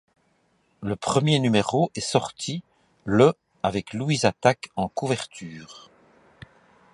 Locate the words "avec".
3.61-3.93